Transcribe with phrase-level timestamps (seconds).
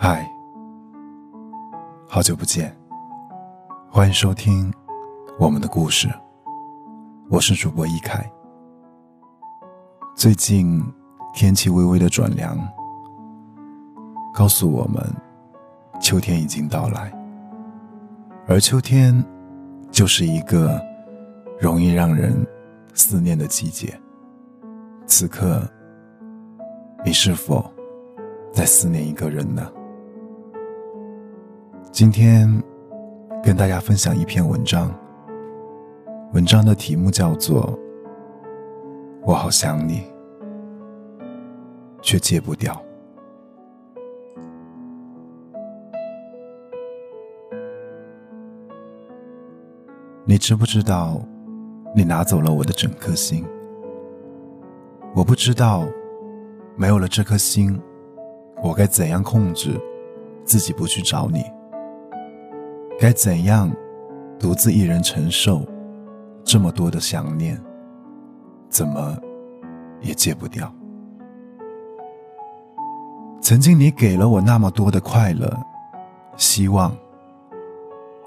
[0.00, 0.24] 嗨，
[2.06, 2.72] 好久不见，
[3.90, 4.72] 欢迎收听
[5.40, 6.08] 我们的故事。
[7.28, 8.24] 我是主播一凯。
[10.14, 10.80] 最近
[11.34, 12.56] 天气微微的转凉，
[14.32, 15.04] 告诉我们
[16.00, 17.12] 秋天已经到来，
[18.46, 19.12] 而秋天
[19.90, 20.80] 就是一个
[21.58, 22.46] 容易让人
[22.94, 23.92] 思念的季节。
[25.06, 25.60] 此刻，
[27.04, 27.68] 你是否
[28.52, 29.68] 在思念一个人呢？
[31.90, 32.48] 今天
[33.42, 34.94] 跟大家分享一篇文章，
[36.32, 37.62] 文章的题目叫做
[39.24, 40.04] 《我好想你，
[42.00, 42.74] 却戒不掉》。
[50.24, 51.20] 你知不知道，
[51.96, 53.44] 你拿走了我的整颗心？
[55.14, 55.84] 我不知道，
[56.76, 57.80] 没有了这颗心，
[58.62, 59.80] 我该怎样控制
[60.44, 61.42] 自己不去找你？
[62.98, 63.70] 该怎样
[64.38, 65.64] 独自一人承受
[66.44, 67.60] 这么多的想念？
[68.68, 69.16] 怎么
[70.00, 70.72] 也戒不掉？
[73.40, 75.50] 曾经你给了我那么多的快乐、
[76.36, 76.94] 希望，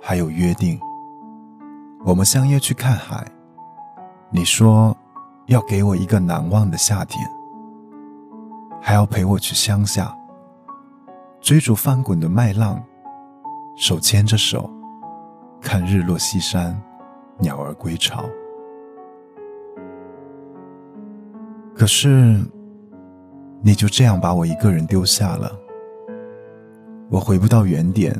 [0.00, 0.80] 还有约定。
[2.04, 3.26] 我们相约去看海，
[4.30, 4.96] 你说。
[5.46, 7.28] 要给我一个难忘的夏天，
[8.80, 10.16] 还要陪我去乡下，
[11.40, 12.80] 追逐翻滚的麦浪，
[13.80, 14.68] 手牵着手，
[15.58, 16.78] 看日落西山，
[17.38, 18.28] 鸟儿归巢。
[21.74, 22.38] 可是，
[23.62, 25.50] 你就这样把我一个人丢下了，
[27.08, 28.14] 我回不到原点，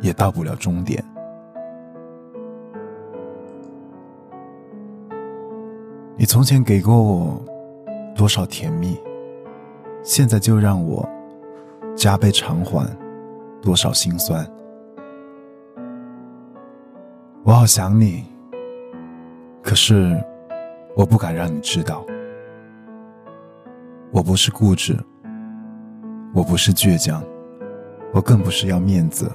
[0.00, 1.04] 也到不了终点。
[6.16, 7.42] 你从前给过我
[8.14, 8.96] 多少甜蜜，
[10.04, 11.04] 现在就让我
[11.96, 12.88] 加倍偿还
[13.64, 14.46] 多少心酸。
[17.44, 18.22] 我好想你，
[19.62, 20.22] 可是
[20.94, 22.04] 我不敢让你知道。
[24.12, 24.94] 我不是固执，
[26.34, 27.24] 我不是倔强，
[28.12, 29.32] 我更不是要面子，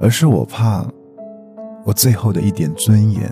[0.00, 0.82] 而是我怕
[1.84, 3.30] 我最后的一点尊严。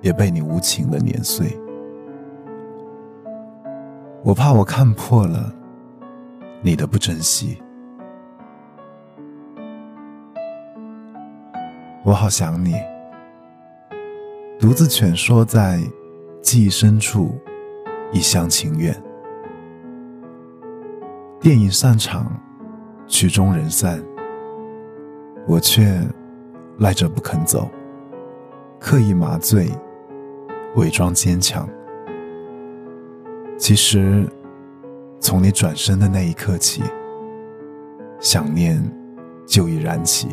[0.00, 1.58] 也被你无情的碾碎，
[4.22, 5.50] 我怕我看破了
[6.60, 7.58] 你的不珍惜，
[12.04, 12.74] 我好想你，
[14.60, 15.80] 独自蜷缩在
[16.42, 17.34] 记忆深处，
[18.12, 18.94] 一厢情愿。
[21.40, 22.30] 电影散场，
[23.06, 24.04] 曲终人散，
[25.46, 25.98] 我却
[26.78, 27.70] 赖着不肯走，
[28.78, 29.70] 刻意麻醉。
[30.76, 31.66] 伪装坚强，
[33.56, 34.28] 其实
[35.20, 36.82] 从你转身的那一刻起，
[38.20, 38.82] 想念
[39.46, 40.28] 就已燃起。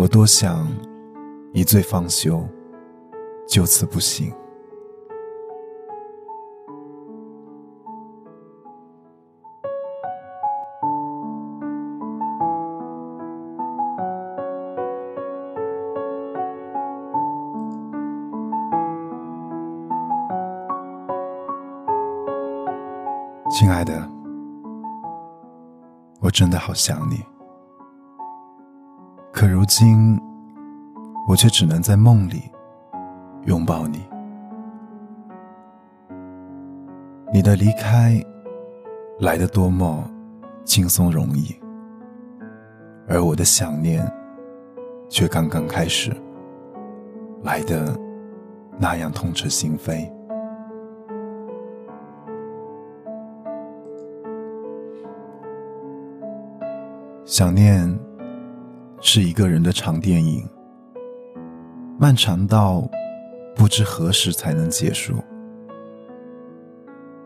[0.00, 0.64] 我多想
[1.52, 2.40] 一醉方休，
[3.48, 4.32] 就此不醒。
[23.50, 24.08] 亲爱的，
[26.20, 27.16] 我真的好想你。
[29.38, 30.20] 可如今，
[31.28, 32.42] 我却只能在梦里
[33.44, 34.00] 拥抱你。
[37.32, 38.20] 你的离开
[39.20, 40.02] 来的多么
[40.64, 41.54] 轻松容易，
[43.06, 44.04] 而我的想念
[45.08, 46.12] 却刚刚开始，
[47.44, 47.96] 来的
[48.76, 50.10] 那样痛彻心扉。
[57.24, 57.88] 想念
[59.00, 60.46] 是一个人的长电影，
[61.98, 62.82] 漫长到
[63.54, 65.14] 不知何时才能结束。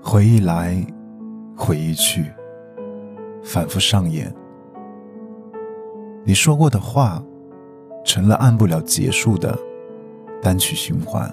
[0.03, 0.85] 回忆来，
[1.57, 2.27] 回忆去，
[3.43, 4.33] 反复上演。
[6.25, 7.23] 你说过的话，
[8.05, 9.59] 成了按不了结束的
[10.43, 11.33] 单曲循环。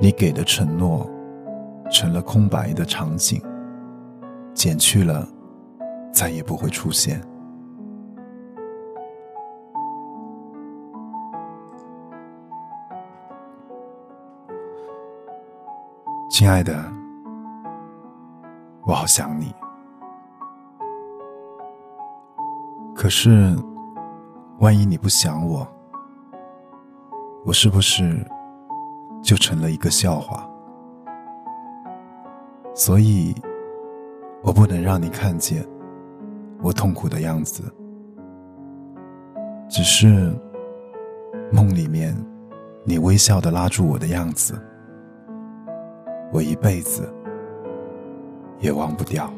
[0.00, 1.08] 你给的承诺，
[1.90, 3.40] 成了空白的场景，
[4.54, 5.28] 减去了。
[6.12, 7.20] 再也不会出现，
[16.38, 16.84] 亲爱的
[18.84, 19.54] 我好想你。
[22.94, 23.56] 可是
[24.58, 25.66] 万一你不想我
[27.46, 28.22] 我是不是
[29.22, 30.46] 就成了一个笑话？
[32.74, 33.34] 所以
[34.42, 35.66] 我不能让你看见
[36.60, 37.62] 我痛苦的样子。
[39.70, 40.38] 只是
[41.50, 42.14] 梦里面
[42.84, 44.54] 你微笑的拉住我的样子。
[46.32, 47.08] 我一辈子
[48.60, 49.32] 也忘不掉。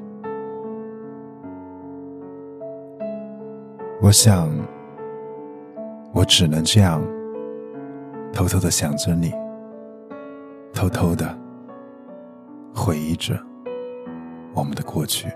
[4.00, 4.48] 我想
[6.12, 7.02] 我只能这样
[8.32, 9.32] 偷偷的想着你
[10.72, 11.36] 偷偷的
[12.72, 13.38] 回忆着
[14.54, 15.28] 我们的过去。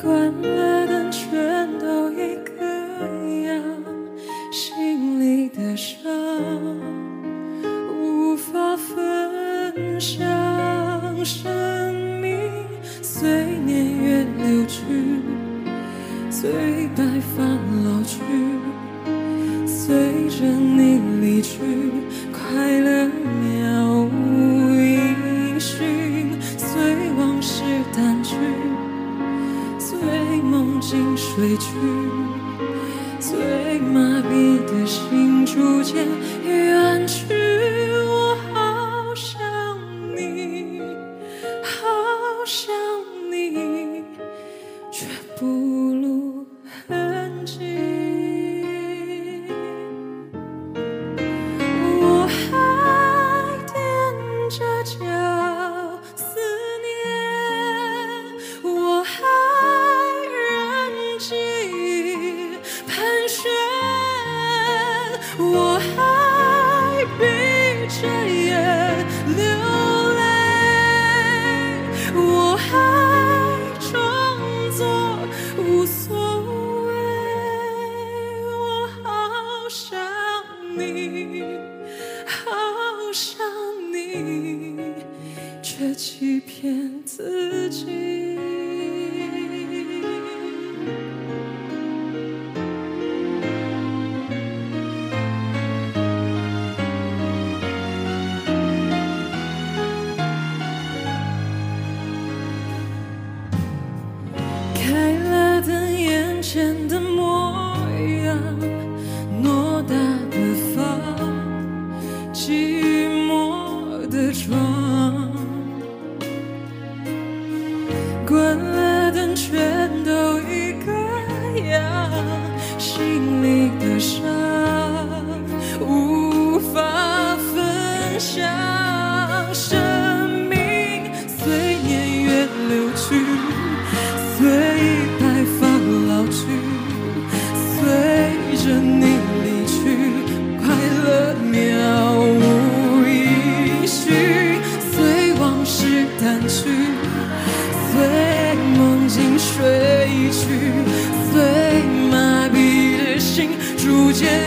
[0.00, 2.62] 关了灯全都一个
[3.42, 3.60] 样
[4.52, 5.98] 心里的伤
[8.00, 10.24] 无法分享
[11.24, 12.38] 生命
[13.02, 13.28] 随
[13.66, 14.84] 年月流去
[16.30, 17.02] 随白
[17.34, 17.42] 发
[17.82, 18.20] 老去
[19.66, 21.58] 随着你离去
[22.32, 23.27] 快乐
[33.20, 36.06] 最麻痹的心逐渐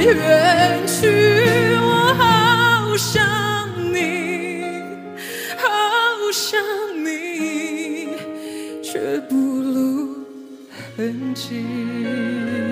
[0.03, 3.23] 远去我好想
[3.93, 4.63] 你
[5.57, 6.59] 好想
[7.05, 8.09] 你
[8.81, 10.15] 却不露
[10.97, 12.70] 痕迹。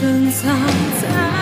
[0.00, 0.56] 珍藏
[1.02, 1.37] 在